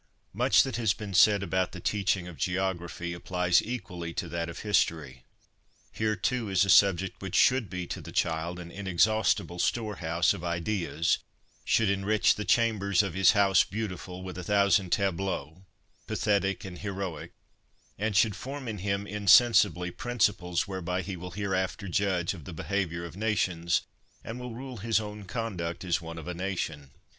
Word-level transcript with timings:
Much 0.33 0.63
that 0.63 0.77
has 0.77 0.93
been 0.95 1.13
said 1.13 1.43
about 1.43 1.73
the 1.73 1.79
teaching 1.79 2.27
of 2.27 2.35
geography 2.35 3.13
applies 3.13 3.61
equally 3.61 4.15
to 4.15 4.27
that 4.27 4.49
of 4.49 4.61
history. 4.61 5.25
Here, 5.91 6.15
too, 6.15 6.49
is 6.49 6.65
a 6.65 6.71
subject 6.71 7.21
which 7.21 7.35
should 7.35 7.69
be 7.69 7.85
to 7.85 8.01
the 8.01 8.11
child 8.11 8.57
an 8.57 8.71
inexhaustible 8.71 9.59
storehouse 9.59 10.33
of 10.33 10.43
ideas, 10.43 11.19
should 11.63 11.87
enrich 11.91 12.33
the 12.33 12.45
chambers 12.45 13.03
of 13.03 13.13
his 13.13 13.33
House 13.33 13.63
Beautiful 13.63 14.23
with 14.23 14.39
a 14.39 14.43
thousand 14.43 14.91
tableaux, 14.91 15.65
pathetic 16.07 16.65
and 16.65 16.79
heroic, 16.79 17.33
and 17.99 18.17
should 18.17 18.35
form 18.35 18.67
in 18.67 18.79
him, 18.79 19.05
insensibly, 19.05 19.91
principles 19.91 20.67
whereby 20.67 21.03
he 21.03 21.15
will 21.15 21.29
hereafter 21.29 21.87
judge 21.87 22.33
of 22.33 22.45
the 22.45 22.53
behaviour 22.53 23.05
of 23.05 23.15
nations, 23.15 23.83
and 24.23 24.39
will 24.39 24.55
rule 24.55 24.77
his 24.77 24.99
own 24.99 25.25
conduct 25.25 25.83
as 25.85 26.01
one 26.01 26.17
of 26.17 26.27
a 26.27 26.33
nation. 26.33 26.89